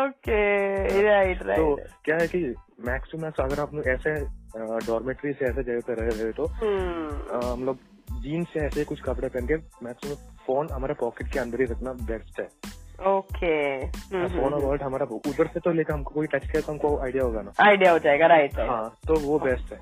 ओके 0.04 1.02
राइट 1.02 1.42
राइट 1.42 1.58
तो 1.58 1.74
क्या 2.04 2.16
है 2.16 2.28
कि 2.28 2.54
मैक्स 2.78 3.10
टू 3.12 3.18
मैक्स 3.18 3.40
अगर 3.40 3.60
आप 3.60 3.74
लोग 3.74 3.86
ऐसे 3.88 4.14
डॉर्मेट्री 4.86 5.32
से 5.32 5.44
ऐसे 5.46 5.62
जगह 5.62 5.80
पे 5.86 5.94
रह 5.94 6.08
रहे 6.08 6.26
हो 6.26 6.32
तो 6.32 6.46
हम्म। 6.60 7.46
हम 7.46 7.64
लोग 7.64 7.78
जीन्स 8.22 8.48
से 8.52 8.60
ऐसे 8.60 8.84
कुछ 8.84 9.00
कपड़े 9.00 9.28
पहन 9.28 9.46
के 9.46 9.56
मैक्सिमम 9.84 10.14
फ़ोन 10.46 10.68
हमारे 10.72 10.94
पॉकेट 11.00 11.32
के 11.32 11.38
अंदर 11.38 11.60
ही 11.60 11.66
रखना 11.66 11.92
बेस्ट 12.10 12.40
है। 12.40 12.46
ओके 13.10 13.46
हम्म, 13.46 14.26
फ़ोन 14.28 14.52
और 14.52 14.60
वॉलेट 14.64 14.82
हमारा 14.82 15.06
उधर 15.14 15.46
से 15.54 15.60
तो 15.60 15.70
लेकर 15.72 15.92
हमको 15.94 16.14
कोई 16.14 16.26
टच 16.34 16.50
किया 16.50 16.60
तो 16.60 16.72
हमको 16.72 16.96
आइडिया 17.04 17.24
होगा 17.24 17.42
ना। 17.42 17.52
आइडिया 17.66 17.92
हो 17.92 17.98
जाएगा 17.98 18.26
राइट 18.26 18.58
हाँ 18.60 18.88
तो 19.08 19.20
वो 19.20 19.38
बेस्ट 19.38 19.72
है। 19.72 19.78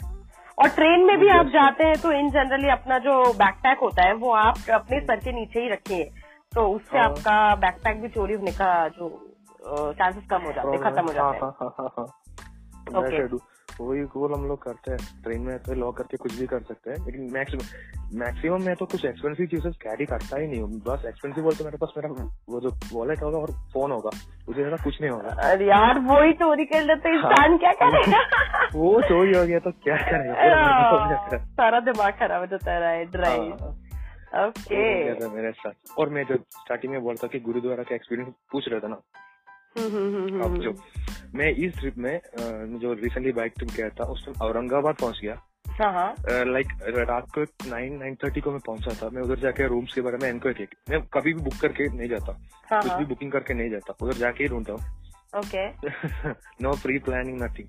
और 0.58 0.68
ट्रेन 0.70 1.04
में 1.06 1.18
भी 1.20 1.28
आप 1.38 1.46
जाते 1.52 1.84
हैं 1.84 2.00
तो 2.00 2.12
इन 2.12 2.30
जनरली 2.30 2.70
अपना 2.70 2.98
जो 3.06 3.22
बैकपैक 3.34 3.78
होता 3.82 4.06
है 4.06 4.14
वो 4.14 4.32
आप 4.36 4.70
अपने 4.74 5.00
सर 5.00 5.20
के 5.24 5.32
नीचे 5.32 5.60
ही 5.60 5.68
रखिए। 5.68 6.10
तो 6.54 6.66
उससे 6.68 6.98
हाँ। 6.98 7.08
आपका 7.08 7.54
बैकपैक 7.60 8.00
भी 8.02 8.08
चोरी 8.08 8.34
होने 8.34 8.52
का 8.52 8.72
जो 8.96 9.08
चांसेस 9.64 10.24
कम 10.30 10.42
हो 10.42 10.52
जाते 10.52 10.68
हैं 10.68 10.80
खत्म 10.82 11.06
हो 11.06 11.12
हाँ 11.18 11.32
जाते 11.32 12.00
हैं। 12.00 12.06
हाँ 12.88 13.02
हाँ 13.02 13.10
हाँ 13.10 13.18
हाँ 13.18 13.28
do. 13.28 13.38
वही 13.80 14.02
गोल 14.12 14.32
हम 14.32 14.46
लोग 14.48 14.62
करते 14.62 14.90
हैं। 14.90 14.98
ट्रेन 15.22 15.40
में 15.40 15.58
तो 15.58 15.74
लॉक 15.74 15.96
करके 15.96 16.16
कुछ 16.16 16.34
भी 16.38 16.46
कर 16.46 16.60
सकते 16.62 16.90
हैं 16.90 17.04
लेकिन 17.06 17.30
मैक्सिमम 17.32 18.18
मैक्सिमम 18.18 18.62
मैं 18.62 18.74
तो 18.76 18.86
कुछ 18.86 19.04
एक्सपेंसिव 19.04 19.46
चीजेस 19.46 19.76
कैरी 19.82 20.06
करता 20.06 20.38
ही 20.38 20.46
नहीं 20.46 20.60
हूँ। 20.60 20.80
बस 20.88 21.04
एक्सपेंसिव 21.08 21.44
बोलते 21.44 21.64
मेरे 21.64 21.76
पास 21.76 21.92
मेरा 21.96 22.08
वो 22.48 22.60
जो 22.60 22.70
वॉलेट 22.92 23.22
होगा 23.22 23.38
और 23.38 23.52
फ़ोन 23.72 23.90
होगा 23.92 24.10
उससे 24.48 24.60
ज़्यादा 24.60 24.76
कुछ 24.84 25.00
नहीं 25.00 25.10
होगा। 25.10 25.50
अरे 25.50 25.66
यार 25.66 25.98
वो 25.98 26.20
ही 26.22 26.32
चोरी 26.32 26.64
कर 26.64 26.82
लेते 26.82 27.14
इंसान 27.14 27.56
क्या 27.58 27.72
करेगा? 27.82 28.20
वो 28.74 29.00
चोरी 29.00 29.38
हो 29.38 29.46
गया 29.46 29.58
तो 29.58 29.70
क्या 29.70 29.96
करेगा? 29.96 30.34
करेगा? 30.34 31.44
सारा 31.44 31.80
दिमाग 31.80 32.12
खराब 32.12 32.40
हो 32.40 32.46
जाता 32.46 32.72
है 32.72 32.80
राइट 32.80 33.16
हाँ, 33.16 34.46
ओके 34.48 34.76
हो 35.24 35.30
मेरे 35.30 35.52
साथ। 35.52 35.98
और 35.98 36.08
मैं 36.08 36.24
जो 36.24 36.36
स्टार्टिंग 36.36 36.92
में 36.92 37.02
बोलता 37.02 37.26
कि 37.26 37.40
गुरुद्वारा 37.40 37.82
का 37.82 37.94
एक्सपीरियंस 37.94 38.34
पूछ 38.52 38.68
रहा 38.68 38.80
था 38.80 38.88
ना। 38.88 39.00
हम्म, 39.78 40.42
अब 40.44 40.56
जो 40.58 40.70
मैं 41.34 41.50
इस 41.64 41.78
ट्रिप 41.78 41.98
में 41.98 42.20
जो 42.80 42.92
रिसेंटली 42.92 43.32
बाइक 43.32 43.52
ट्रिप 43.56 43.70
गया 43.70 43.88
था 44.00 44.04
उस 44.12 44.24
टाइम 44.26 44.46
औरंगाबाद 44.48 44.96
पहुँच 45.00 45.20
गया। 45.22 45.40
हाँ 45.72 45.92
हाँ। 45.92 46.44
लाइक 46.46 46.72
रात 47.08 47.26
को 47.34 47.42
नाइन 47.70 47.96
नाइन 47.98 48.14
थर्टी 48.24 48.40
को 48.40 48.50
मैं 48.50 48.60
पहुँचा 48.66 48.94
था। 49.02 49.08
मैं 49.10 49.22
उधर 49.22 49.38
जाके 49.40 49.66
रूम्स 49.68 49.94
के 49.94 50.00
बारे 50.00 50.18
में 50.22 50.28
इंक्वायरी 50.30 50.66
की 50.66 50.76
मैं 50.90 51.00
कभी 51.14 51.32
भी 51.34 51.42
बुक 51.42 51.54
करके 51.60 51.88
नहीं 51.88 52.08
जाता। 52.08 52.38
हाँ 52.70 52.80
कुछ 52.82 52.90
हाँ। 52.90 52.98
भी 52.98 53.04
बुकिंग 53.04 53.32
करके 53.32 53.54
नहीं 53.54 53.70
जाता। 53.70 53.94
उधर 54.02 54.18
जाके 54.18 54.44
ही 54.44 54.48
ढूंढता 54.48 54.72
हूँ। 54.72 54.80
Okay 55.38 55.68
no 56.62 56.72
pre 56.82 56.98
planning 57.04 57.42
nothing 57.42 57.68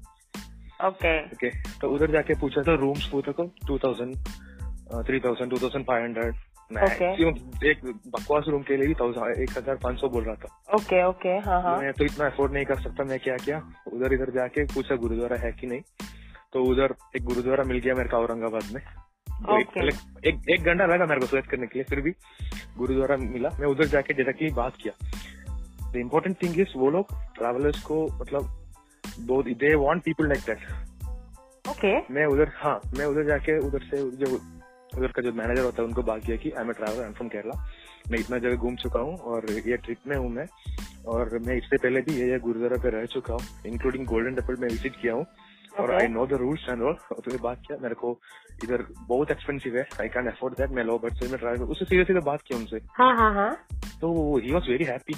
okay 0.85 1.17
okay 1.25 1.49
तो 1.79 1.89
उधर 1.89 2.11
जाके 2.11 2.33
पूछा 2.39 2.61
था 2.61 2.73
rooms 2.79 3.09
two 3.11 3.77
thousand 3.77 4.15
three 5.07 5.19
thousand 5.19 5.51
two 5.51 5.57
thousand 5.57 5.85
five 5.85 6.03
hundred 6.03 6.33
maximum 6.73 7.67
एक 7.67 7.85
बकवास 7.85 8.45
रूम 8.47 8.61
के 8.61 8.77
लिए 8.77 8.87
भी 8.87 8.93
थाउज़ेंड 8.93 9.37
एक 9.41 9.57
हज़ार 9.57 9.75
पाँच 9.75 9.99
सौ 9.99 10.09
बोल 10.09 10.23
रहा 10.23 10.35
था। 10.35 10.75
ओके 10.75 11.05
ओके 11.05 11.29
हाँ 11.29 11.61
हाँ। 11.61 11.77
मैं 11.81 11.93
तो 11.93 12.05
इतना 12.05 12.25
अफोर्ड 12.25 12.53
नहीं 12.53 12.65
कर 12.65 12.81
सकता 12.81 13.03
मैं 13.03 13.19
क्या 13.19 13.37
किया? 13.37 13.57
उधर 13.93 14.13
इधर 14.13 14.31
जाके 14.31 14.63
पूछा 14.63 14.95
गुरुद्वारा 14.95 15.37
है 15.37 15.51
कि 15.51 15.67
नहीं? 15.67 15.81
तो 16.53 16.63
उधर 16.63 16.95
एक 17.15 17.23
गुरुद्वारा 17.23 17.63
मिल 17.63 17.79
गया 17.79 17.93
मेरे 17.95 18.09
को 18.09 18.17
औरंगाबाद 18.17 18.63
में। 18.73 18.83
तो 19.45 19.59
एक, 19.59 19.67
Okay. 19.67 19.83
एक 20.27 20.49
एक 20.49 20.63
घंटा 20.63 20.85
लगा 20.85 21.05
मेरे 21.05 21.21
को 21.21 21.25
सेलेक्ट 21.25 21.49
करने 21.49 21.67
के 21.67 21.79
लिए 21.79 21.83
फिर 21.83 22.01
भी 22.01 22.11
गुरुद्वारा 22.77 23.17
मिला। 23.17 23.49
मैं 23.59 23.67
उधर 23.67 23.85
जाके 23.85 24.13
डायरेक्टली 24.13 24.49
बात 24.49 24.73
किया। 24.75 24.93
द 25.91 25.95
इम्पोर्टेंट 25.95 26.41
थिंग 26.43 26.59
इज़ 26.59 26.77
वो 26.77 26.89
लोग 26.89 27.13
ट्रैवलर्स 27.35 27.81
को 27.83 28.07
मतलब 28.21 28.59
they 29.19 29.75
want 29.75 30.03
people 30.03 30.27
like 30.27 30.39
that 30.39 31.69
okay 31.69 32.13
मैं 32.13 32.25
उधर 32.25 32.51
हाँ 32.55 32.81
मैं 32.97 33.05
उधर 33.05 33.23
जाके 33.23 33.57
उधर 33.59 33.79
से 33.79 33.97
जो 33.97 34.37
उधर 34.97 35.11
का 35.11 35.21
जो 35.21 35.31
मैनेजर 35.33 35.63
होता 35.63 35.81
है 35.81 35.87
उनको 35.87 36.03
बात 36.03 36.25
किया 36.25 36.37
कि 36.37 36.51
I 36.51 36.63
am 36.63 36.69
a 36.69 36.73
traveller 36.73 37.11
from 37.13 37.29
Kerala 37.29 37.55
मैं 38.11 38.19
इतना 38.19 38.37
जगह 38.37 38.55
घूम 38.55 38.75
चुका 38.77 38.99
हूँ 38.99 39.17
और 39.17 39.51
ये 39.51 39.77
ट्रिप 39.77 40.07
में 40.07 40.15
हूँ 40.17 40.29
मैं। 40.31 40.45
और 41.13 41.37
मैं 41.45 41.55
इससे 41.57 41.77
पहले 41.77 42.01
भी 42.01 42.13
ये 42.15 42.29
ये 42.29 42.39
गुरुद्वारा 42.39 42.77
पे 42.83 42.89
रह 42.89 43.05
चुका 43.13 43.33
हूँ 43.33 43.41
इंक्लूडिंग 43.67 44.05
गोल्डन 44.07 44.35
टेंपल 44.35 44.61
में 44.61 44.67
विज़िट 44.67 45.01
किया 45.01 45.13
हूँ। 45.13 45.25
और 45.79 45.91
I 45.93 46.07
know 46.07 46.25
the 46.27 46.33
rules 46.39 46.65
and 46.69 46.81
all 46.81 46.95
और 47.11 47.19
तुम्हें 47.25 47.41
बात 47.43 47.61
किया 47.67 47.77
मेरे 47.81 47.95
को 47.95 48.09
इधर 48.63 48.85
बहुत 49.07 49.31
एक्सपेंसिव 49.31 49.77
है 49.77 49.85
आई 50.01 50.09
कैन 50.09 50.27
अफोर्ड 50.31 50.53
दैट 50.57 50.71
मैं 50.71 50.83
लो 50.83 50.97
बजट 51.05 51.29
में 51.31 51.39
ट्रैवल 51.39 51.63
उससे 51.65 51.85
सीधे 51.85 52.03
सीधे 52.03 52.19
बात 52.25 52.41
की 52.41 52.55
उनसे। 52.55 52.81
हाँ 52.97 53.15
हाँ 53.17 53.33
हाँ। 53.33 53.51
तो 54.01 54.37
he 54.37 54.51
was 54.53 54.69
very 54.69 54.85
happy 54.85 55.13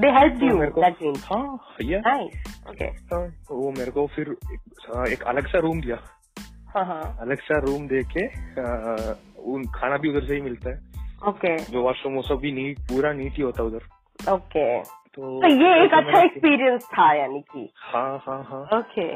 they 0.00 0.10
help 0.10 0.40
to 0.40 0.46
you 0.46 0.58
मेरे 0.58 0.70
को 0.70 0.80
दैट 0.82 1.02
मीन्स 1.02 1.24
हाँ 1.24 1.58
या 1.82 1.98
ओके 2.70 2.86
वो 3.50 3.70
मेरे 3.78 3.90
को 3.90 4.06
फिर 4.14 4.30
एक 5.12 5.22
अलग 5.26 5.48
सा 5.48 5.58
रूम 5.58 5.80
दिया। 5.80 5.96
हाँ 6.76 6.84
हाँ। 6.86 7.16
अलग 7.20 7.40
सा 7.40 7.58
रूम 7.66 7.86
दे 7.88 8.02
के 8.16 8.26
उन 9.52 9.64
खाना 9.74 9.96
भी 9.96 10.08
उधर 10.08 10.26
से 10.26 10.34
ही 10.34 10.40
मिलता 10.40 10.70
है। 10.70 10.92
ओके। 11.28 11.56
जो 11.72 11.82
वॉशरूम 11.82 12.14
वो 12.14 12.22
सब 12.22 12.38
भी 12.42 12.52
नीट 12.52 12.78
पूरा 12.90 13.12
नीट 13.12 13.36
ही 13.36 13.42
होता 13.42 13.62
है 13.62 13.68
उधर। 13.68 14.32
ओके। 14.32 14.82
तो 15.14 15.40
तो 15.40 15.48
ये 15.48 15.84
एक 15.84 15.92
अच्छा 15.94 16.20
एक्सपीरियंस 16.22 16.84
था 16.92 17.12
यानी 17.14 17.40
कि। 17.52 17.68
हाँ 17.92 18.18
हाँ 18.26 18.42
हाँ। 18.48 18.62
ओके। 18.78 19.06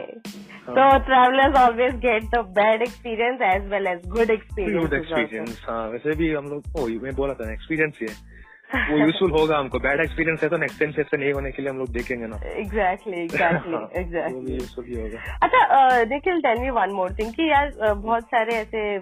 तो 0.69 0.87
travellers 1.07 1.57
always 1.61 1.95
get 2.05 2.25
the 2.35 2.39
bad 2.59 2.83
experience 2.83 3.41
as 3.45 3.69
well 3.73 3.87
as 3.87 4.07
good 4.09 4.31
experience 4.31 4.81
good 4.81 4.93
experience 4.93 5.23
experience 5.23 5.65
हाँ 5.69 5.89
वैसे 5.91 6.15
भी 6.17 6.33
हम 6.35 6.45
लोग 6.45 6.81
ओ 6.81 6.87
मैं 7.05 7.15
बोला 7.17 7.35
था 7.35 7.53
एक्सपीरियंस 7.53 7.99
ही 8.03 8.07
है 8.11 8.17
वो 8.75 8.99
यूजफुल 9.05 9.31
होगा 9.31 9.59
हमको। 9.59 9.79
बैड 9.79 10.01
एक्सपीरियंस 10.01 10.43
है 10.43 10.49
तो 10.49 10.57
नेक्स्ट 10.57 10.79
टाइम 10.81 10.93
से 10.93 11.01
ऐसा 11.01 11.17
नहीं 11.17 11.33
होने 11.33 11.51
के 11.51 11.63
लिए 11.63 11.71
हम 11.71 11.79
लोग 11.79 11.89
देखेंगे 11.93 12.27
ना। 12.27 12.41
एग्जैक्टली 12.57 13.21
एग्जैक्टली 13.23 14.01
एग्जैक्टली 14.01 14.55
यूजफुल 14.55 14.85
ही 14.85 15.01
होगा। 15.01 15.39
अच्छा 15.43 16.05
देखिए 16.05 16.41
tell 16.41 16.61
me 16.61 16.71
one 16.71 16.91
more 16.93 17.13
thing 17.19 17.33
कि 17.35 17.51
यार 17.51 17.73
बहुत 17.95 18.25
सारे 18.25 18.55
ऐसे 18.55 18.99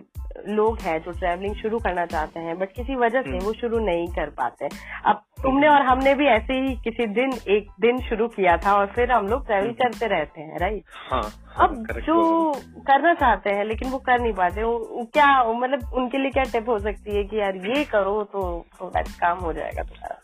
लोग 0.49 0.78
हैं 0.78 0.99
जो 1.02 1.11
ट्रैवलिंग 1.11 1.55
शुरू 1.55 1.78
करना 1.78 2.07
चाहते 2.07 2.40
हैं 2.40 2.59
बट 2.59 2.73
किसी 2.73 2.97
वजह 2.97 3.23
से 3.23 3.31
हम्म। 3.31 3.45
वो 3.45 3.52
शुरू 3.52 3.78
नहीं 3.78 4.07
कर 4.09 4.31
पाते 4.31 4.69
अब 5.05 5.23
तुमने 5.43 5.69
और 5.69 5.83
हमने 5.83 6.14
भी 6.14 6.26
ऐसे 6.26 6.52
ही 6.52 6.75
किसी 6.76 7.07
दिन 7.07 7.33
एक 7.49 7.69
दिन 7.81 8.00
शुरू 8.00 8.28
किया 8.28 8.57
था 8.57 8.75
और 8.75 8.87
फिर 8.87 9.12
हम 9.12 9.26
लोग 9.28 9.47
ट्रैवल 9.47 9.73
करते 9.73 10.07
रहते 10.07 10.40
हैं 10.40 10.59
राइट 10.59 10.85
हाँ 11.11 11.23
हाँ, 11.23 11.69
अब 11.69 11.87
जो। 12.07 12.52
करना 12.78 13.14
चाहते 13.14 13.50
हैं 13.50 13.64
लेकिन 13.64 13.90
वो 13.90 13.99
कर 13.99 14.21
नहीं 14.21 14.33
पाते। 14.33 14.62
क्या 15.05 15.52
मतलब 15.52 15.93
उनके 15.95 16.19
लिए 16.19 16.31
क्या 16.31 16.45
टिप 16.45 16.69
हो 16.69 16.78
सकती 16.78 17.16
है 17.16 17.25
कि 17.25 17.40
यार 17.40 17.57
ये 17.57 17.85
करो 17.85 18.23
तो 18.25 18.66
थोड़ा 18.81 19.02
काम 19.02 19.38
हो 19.38 19.52
जाएगा 19.52 19.83
तुम्हारा? 19.83 20.21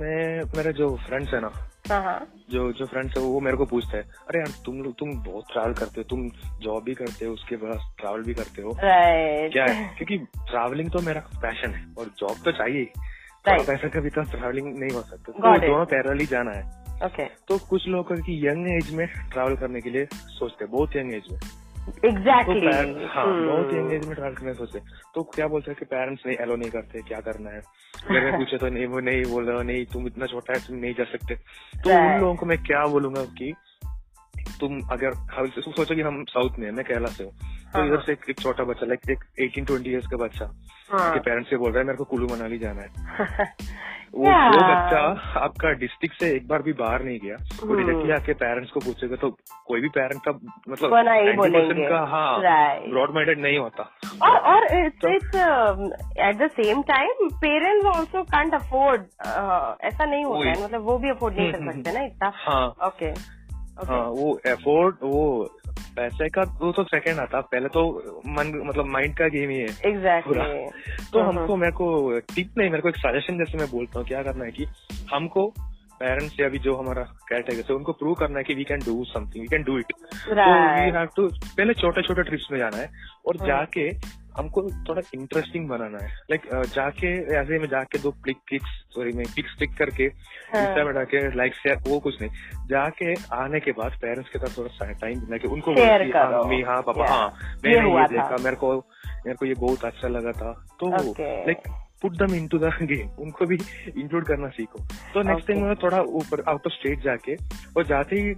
मैं 0.00 0.42
मेरे 0.56 0.72
जो 0.72 0.96
फ्रेंड्स 0.96 1.34
है 1.34 1.40
ना 1.40 1.50
जो 1.88 2.72
जो 2.72 2.86
फ्रेंड्स 2.86 3.16
है 3.16 3.22
वो 3.22 3.40
मेरे 3.40 3.56
को 3.56 3.64
पूछते 3.64 3.96
हैं 3.96 4.04
अरे 4.04 4.38
यार 4.38 4.52
तुम 4.64 4.82
लोग 4.82 4.94
तुम 4.98 5.10
बहुत 5.22 5.44
ट्रैवल 5.52 5.72
करते 5.72 6.00
हो 6.00 6.02
तुम 6.02 6.28
जॉब 6.58 6.84
भी 6.84 6.94
करते 6.94 7.24
हो 7.26 7.32
उसके 7.32 7.56
बाद 7.56 7.80
ट्रैवल 7.98 8.22
भी 8.22 8.34
करते 8.34 8.62
हो। 8.62 8.70
Right. 8.70 9.52
क्या 9.52 9.64
है? 9.64 9.84
क्योंकि 9.96 10.18
ट्रैवलिंग 10.18 10.90
तो 10.90 11.00
मेरा 11.00 11.20
पैशन 11.20 11.74
है 11.74 11.84
और 11.98 12.10
जॉब 12.18 12.36
तो 12.44 12.52
चाहिए 12.52 12.80
ही। 12.80 12.86
Right. 13.48 13.66
पैसा 13.66 13.88
कभी 13.88 14.10
तो 14.10 14.22
ट्रैवलिंग 14.22 14.66
नहीं 14.78 14.90
हो 14.90 15.02
सकता। 15.02 15.32
तो 15.32 15.66
दोनों 15.66 15.84
पैरल 15.84 16.18
ही 16.18 16.26
जाना 16.26 16.50
है। 16.50 16.62
ओके 17.04 17.24
तो 17.48 17.58
कुछ 17.68 17.88
लोग 17.88 18.12
की 18.20 18.46
यंग 18.46 18.68
एज 18.68 18.94
में 18.94 19.06
ट्रैवल 19.06 19.56
करने 19.56 19.80
के 19.80 19.90
लिए 19.90 20.06
सोचते 20.12 20.64
हैं 20.64 20.70
बहुत 20.72 20.96
यंग 20.96 21.14
एज 21.14 21.32
में। 21.32 21.38
तो 21.86 22.08
एग्जैक्टली 22.08 22.60
पैर- 22.60 23.08
हाँ 23.10 23.24
हम्म। 23.26 23.46
बहुत 23.48 23.72
यंग 23.74 23.92
एज 23.92 24.06
में 24.06 24.14
ट्रैवल 24.14 24.34
करने 24.34 24.54
सोचते 24.54 24.78
तो 25.14 25.22
क्या 25.22 25.46
बोलते 25.46 25.70
हैं 25.70 25.78
कि 25.78 25.84
पेरेंट्स 25.84 26.26
नहीं 26.26 26.36
एलो 26.36 26.56
नहीं 26.56 26.70
करते 26.70 27.02
क्या 27.02 27.20
करना 27.20 27.50
है? 27.50 27.60
अगर 28.10 28.24
मैं 28.24 28.32
पूछे 28.38 28.58
तो 28.58 28.68
नहीं 28.68 28.86
वो 28.86 29.00
नहीं 29.00 29.24
बोल 29.24 29.50
रहा 29.50 29.62
नहीं 29.62 29.84
तुम 29.84 30.06
इतना 30.06 30.26
छोटा 30.26 30.52
है 30.52 30.66
तुम 30.66 30.76
नहीं 30.76 30.94
जा 30.94 31.04
सकते। 31.04 31.34
तो 31.84 31.90
उन 31.90 32.20
लोगों 32.20 32.34
को 32.34 32.46
मैं 32.46 32.58
क्या 32.58 32.86
बोलूँगा 32.86 33.24
कि 33.38 33.52
तुम 34.60 34.80
अगर 34.92 35.10
सोचो 35.48 35.94
कि 35.94 36.00
हम 36.00 36.24
साउथ 36.24 36.50
में 36.58 36.66
हैं, 36.66 36.72
मैं 36.72 36.84
केरला 36.84 37.06
से 37.06 37.24
हूँ। 37.24 37.32
तो 37.32 37.78
हाँ, 37.78 37.86
इधर 37.86 37.96
हाँ। 37.96 38.04
से 38.04 38.12
एक, 38.12 38.40
छोटा 38.40 38.64
बच्चा 38.64 38.86
लाइक 38.86 39.00
एक 39.10 39.18
एटीन 39.40 39.64
ट्वेंटी 39.64 39.90
ईयर्स 39.90 40.06
का 40.06 40.16
बच्चा 40.16 40.44
हाँ। 40.90 41.14
के 41.14 41.20
पेरेंट्स 41.20 41.50
से 41.50 41.56
बोल 41.56 41.70
रहा 41.70 41.80
है 41.80 41.86
मेरे 41.86 41.96
को 41.96 42.04
कुल्लू 42.04 42.28
मनाली 42.36 42.58
जाना 42.58 42.82
है। 42.82 42.88
वो. 44.14 44.24
वो 44.24 44.56
बच्चा 44.56 44.98
आपका 45.40 45.72
डिस्ट्रिक्ट 45.72 46.20
से 46.20 46.36
एक 46.36 46.48
बार 46.48 46.62
भी 46.62 46.72
बाहर 46.72 47.02
नहीं 47.02 47.18
गया। 47.24 47.36
वो। 47.66 47.74
डायरेक्टली 47.74 48.12
आके 48.12 48.32
पेरेंट्स 48.34 48.70
को 48.70 48.80
पूछेगा 48.80 49.16
तो 49.16 49.30
कोई 49.66 49.80
भी 49.80 49.88
पेरेंट 49.88 50.20
का 50.28 50.30
मतलब 50.68 50.94
नहीं 50.94 51.32
90% 51.32 51.36
बोलेंगे। 51.36 51.88
का 51.88 51.98
हाँ 51.98 52.40
ब्रॉड 52.88 53.14
माइंडेड 53.14 53.40
नहीं 53.40 53.58
होता। 53.58 53.90
और 54.22 54.36
और 54.38 54.86
it's 54.86 55.04
at 55.04 56.36
the 56.36 56.50
same 56.50 56.82
time 56.82 57.28
parents 57.34 57.86
also 57.86 58.22
can't 58.22 58.54
afford 58.54 59.00
ऐसा 59.84 60.04
नहीं 60.04 60.24
होता 60.24 60.48
है 60.48 60.64
मतलब 60.64 60.82
वो 60.82 60.98
भी 60.98 61.10
अफोर्ड 61.10 61.34
नहीं 61.36 61.52
कर 61.52 61.58
हम्म, 61.58 61.70
हम्म, 61.70 61.82
सकते 61.82 61.98
ना 61.98 62.04
इतना। 62.06 62.32
हाँ। 62.34 62.74
हाँ 63.82 64.08
वो 64.08 64.40
एफोर्ड 64.46 64.94
वो 65.02 65.50
पैसे 65.96 66.28
का 66.28 66.42
वो 66.60 66.72
तो 66.72 66.84
सेकंड 66.84 67.18
आता। 67.18 67.40
पहले 67.40 67.68
तो 67.68 67.82
मन 68.26 68.52
मतलब 68.66 68.86
माइंड 68.86 69.16
का 69.16 69.28
गेम 69.28 69.50
ही 69.50 69.58
है। 69.58 69.68
एग्जैक्टली 69.84 70.66
तो 71.12 71.20
हमको 71.20 71.56
मेरे 71.56 71.72
को 71.72 72.18
टिप 72.18 72.58
नहीं 72.58 72.70
मेरे 72.70 72.82
को 72.82 72.88
एक 72.88 72.96
सजेशन 72.96 73.38
जैसे 73.38 73.58
मैं 73.58 73.70
बोलता 73.70 73.98
हूँ 73.98 74.06
क्या 74.06 74.22
करना 74.22 74.44
है 74.44 74.50
कि 74.50 74.66
हमको 75.12 75.54
पेरेंट्स 76.00 76.40
या 76.40 76.48
भी 76.48 76.58
जो 76.58 76.76
हमारा 76.76 77.02
कैरेक्टर 77.02 77.54
है 77.54 77.74
उनको 77.76 77.92
प्रूव 77.92 78.14
करना 78.14 78.38
है 78.38 78.44
कि 78.44 78.54
we 78.54 78.64
can 78.64 78.78
do 78.78 79.04
something 79.04 79.42
we 79.42 79.48
can 79.48 79.62
do 79.62 79.78
it 79.78 79.92
we 80.28 80.90
have 80.98 81.08
to 81.16 81.28
पहले 81.28 81.74
छोटे 81.74 82.02
छोटे 82.02 82.22
ट्रिप्स 82.22 82.48
में 82.52 82.58
जाना 82.58 82.76
है 82.76 82.90
और 83.26 83.36
हाँ। 83.36 83.46
जाके 83.46 83.90
हमको 84.36 84.62
थोड़ा 84.88 85.02
इंटरेस्टिंग 85.14 85.68
बनाना 85.68 85.98
है। 85.98 86.08
लाइक 86.30 86.42
like, 86.44 86.74
जाके 86.74 87.12
ऐसे 87.36 87.58
में 87.58 87.68
जाके 87.68 87.98
दो 87.98 88.10
क्लिक 88.10 88.36
क्लिक्स 88.48 88.70
सॉरी 88.90 89.12
मैं 89.12 89.26
क्लिक्स 89.26 89.54
क्लिक 89.54 89.76
करके 89.78 90.04
हाँ। 90.04 90.62
इंस्टा 90.62 90.84
में 90.84 90.92
जाके 90.92 91.36
लाइक 91.36 91.54
शेयर 91.54 91.78
वो 91.88 91.98
कुछ 92.00 92.22
नहीं। 92.22 92.30
जाके 92.66 93.14
आने 93.34 93.60
के 93.60 93.72
बाद 93.72 93.98
पेरेंट्स 94.02 94.30
के 94.30 94.38
साथ 94.38 94.58
थोड़ा 94.58 94.92
टाइम 94.92 95.20
देना 95.20 95.36
कि 95.36 95.48
उनको। 95.48 95.72
हाँ, 95.72 96.42
मम्मी 96.42 96.62
हाँ 96.62 96.82
पापा 96.82 97.08
हाँ 97.08 97.28
मैंने 97.64 98.00
ये 98.00 98.06
देखा 98.08 98.36
मेरे 98.44 98.56
को 98.56 98.76
मेरे 99.26 99.34
को 99.34 99.46
ये 99.46 99.54
बहुत 99.54 99.84
अच्छा 99.84 100.08
लगा 100.08 100.32
था। 100.32 100.52
तो 100.80 100.90
लाइक 101.20 101.62
पुट 102.02 102.16
दम 102.16 102.34
इन 102.34 102.48
टू 102.48 102.58
द 102.58 102.70
गेम 102.82 103.08
उनको 103.08 103.46
भी 103.46 103.58
इंक्लूड 103.98 104.26
करना 104.26 104.48
सीखो। 104.48 104.78
तो 105.14 105.22
नेक्स्ट 105.22 105.50
Okay. 105.50 105.62
टाइम 105.62 105.74
थोड़ा 105.74 106.00
ऊपर 106.00 106.40
आउट 106.48 106.66
ऑफ़ 106.66 106.72
स्टेट 106.72 107.02
जाके 107.02 107.34
और 107.76 107.86
जाते 107.86 108.16
ही 108.16 108.30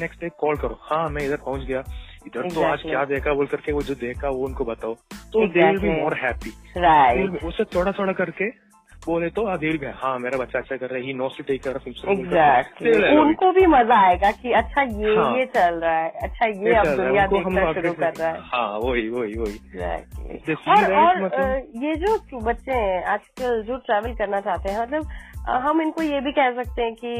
नेक्स्ट 0.00 0.20
डे 0.20 0.28
कॉल 0.28 0.56
करो। 0.56 0.78
हाँ 0.82 1.08
मैं 1.08 1.22
इधर 1.22 1.36
पहुँच 1.36 1.62
गया। 1.62 1.84
इधर 2.26 2.48
तो 2.54 2.62
आज 2.62 2.82
क्या 2.82 3.04
देखा 3.04 3.32
बोल 3.34 3.46
करके 3.46 3.72
वो 3.72 3.82
जो 3.82 3.94
देखा 3.94 4.28
वो 4.28 4.44
उनको 4.46 4.64
बताओ। 4.64 4.94
तो 5.32 5.46
they 5.46 5.66
will 5.70 5.78
be 5.78 6.00
more 6.02 6.14
happy 6.22 6.50
right 6.80 7.44
उसे 7.44 7.64
थोड़ा 7.64 7.92
थोड़ा 7.92 8.12
करके 8.12 8.72
बोले 9.06 9.28
तो 9.36 9.46
हाँ 9.46 9.56
दिल 9.58 9.78
में 9.82 9.92
हाँ। 9.96 10.18
मेरा 10.18 10.38
बच्चा 10.38 10.58
अच्छा 10.58 10.76
कर 10.76 10.86
रहा 10.86 10.98
है। 10.98 11.06
He 11.06 11.12
knows 11.12 11.36
to 11.38 11.44
take 11.44 11.66
exactly 12.08 13.16
उनको 13.18 13.50
भी 13.52 13.66
मज़ा 13.66 13.96
आएगा 14.08 14.30
कि 14.30 14.52
अच्छा 14.52 14.82
ये 14.82 15.16
हाँ। 15.16 15.36
ये 15.38 15.44
चल 15.46 15.74
रहा 15.74 15.96
है। 15.98 16.10
अच्छा 16.22 16.46
ये 16.46 16.74
अब 16.74 16.86
दुनिया 16.96 17.26
देखना 17.26 17.72
शुरू 17.72 17.92
कर 17.92 18.12
रहा 18.14 18.28
है। 18.28 18.40
हाँ 18.42 18.78
वही 18.78 19.08
वही 19.08 19.34
वही। 19.38 19.58
Exactly. 19.58 20.56
और 20.68 20.94
और 20.94 21.22
मतलब- 21.22 21.82
ये 21.84 21.94
जो 21.94 22.38
बच्चे 22.40 22.72
हैं 22.72 23.04
आजकल 23.04 23.62
जो 23.62 23.76
ट्रैवल 23.76 24.14
करना 24.14 24.40
चाहते 24.40 24.70
हैं 24.70 24.82
मतलब 24.82 25.08
हम 25.48 25.80
इनको 25.82 26.02
ये 26.02 26.20
भी 26.20 26.32
कह 26.32 26.50
सकते 26.54 26.82
हैं 26.82 26.94
कि 26.94 27.14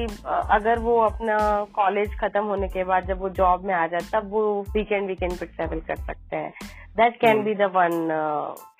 अगर 0.50 0.78
वो 0.78 0.98
अपना 1.00 1.38
कॉलेज 1.74 2.14
खत्म 2.20 2.42
होने 2.44 2.68
के 2.68 2.84
बाद 2.84 3.06
जब 3.06 3.20
वो 3.20 3.28
जॉब 3.38 3.64
में 3.66 3.74
आ 3.74 3.86
जाए 3.86 4.00
तब 4.12 4.28
वो 4.30 4.42
वीकेंड 4.74 5.08
वीकेंड 5.08 5.32
पर 5.32 5.46
ट्रेवल 5.46 5.80
कर 5.80 5.96
सकते 5.96 6.36
हैं। 6.36 6.52
That 6.96 7.16
can 7.20 7.42
be 7.44 7.54
the 7.54 7.70
one 7.74 8.08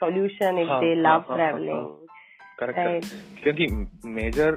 solution 0.01 0.59
if 0.59 0.71
they 0.85 0.95
love 0.95 1.25
travelling 1.35 1.87
correct 2.59 3.07
क्योंकि 3.43 3.67
मेजर 4.11 4.55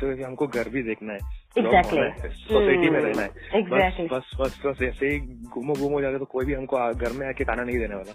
तो 0.00 0.24
हमको 0.24 0.46
घर 0.46 0.68
भी 0.68 0.82
देखना 0.82 1.12
है। 1.12 1.40
Exactly. 1.56 2.32
सोसाइटी 2.34 2.90
में 2.90 3.00
Hmm. 3.00 3.08
रहना 3.08 3.22
है। 3.22 3.28
Exactly. 3.62 4.12
बस 4.12 4.30
बस 4.40 4.40
बस 4.40 4.62
बस 4.66 4.82
ऐसे 4.82 5.06
ही 5.06 5.18
घूमो 5.48 5.74
घूमो 5.74 6.00
जाके 6.00 6.18
तो 6.18 6.24
कोई 6.24 6.44
भी 6.46 6.54
हमको 6.54 6.94
घर 6.94 7.12
में 7.12 7.28
आके 7.28 7.44
खाना 7.44 7.62
नहीं 7.62 7.78
देने 7.78 7.94
वाला। 7.94 8.12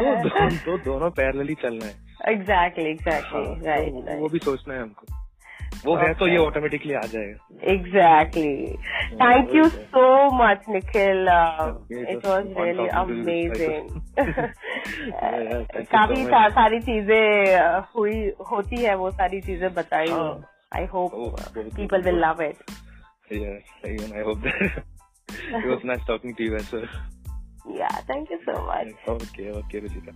तो, 0.00 0.28
दो, 0.28 0.50
तो 0.56 0.78
दोनों 0.78 1.10
पैरेलल 1.10 1.48
ही 1.48 1.54
चलना 1.54 1.86
है। 1.86 1.94
एग्जैक्टली 2.32 2.90
एग्जैक्टली 2.90 3.44
हाँ, 3.44 3.60
राइट 3.64 4.20
वो 4.20 4.28
भी 4.28 4.38
सोचना 4.38 4.74
है 4.74 4.82
हमको। 4.82 5.06
वो 5.84 5.96
है 5.96 6.14
तो 6.14 6.26
ये 6.26 6.36
ऑटोमेटिकली 6.36 6.94
आ 6.94 7.00
जाएगा। 7.00 7.70
Exactly 7.72 8.76
thank 9.22 9.54
you 9.54 9.68
so 9.68 10.30
much 10.34 10.64
Okay, 10.68 10.84
amazing. 12.92 14.02
Yeah, 14.16 14.26
yeah, 15.16 15.64
thank 15.64 15.76
you 15.76 15.84
काफ़ी 15.84 16.24
सारी 16.24 16.80
चीज़ें 16.80 17.56
uh, 17.56 17.82
हुई 17.96 18.32
होती 18.50 18.76
है 18.76 18.94
वो 18.96 19.10
सारी 19.10 19.40
चीज़ें 19.40 19.74
बताई 19.74 20.08
I 20.72 20.84
hope 20.84 21.12
oh, 21.14 21.34
people 21.74 22.02
will 22.02 22.18
love 22.18 22.40
it. 22.40 22.56
Yeah, 23.30 23.58
even 23.84 24.12
I 24.12 24.22
hope 24.22 24.42
that. 24.42 24.54
it 25.28 25.66
was 25.66 25.82
nice 25.84 26.04
talking 26.06 26.34
to 26.34 26.42
you 26.42 26.56
as 26.56 26.70
well. 26.72 26.84
Yeah, 27.68 27.90
thank 28.06 28.30
you 28.30 28.38
so 28.44 28.52
much. 28.64 28.88
Okay, 29.08 29.50
okay, 29.50 29.80
Rishita. 29.80 30.14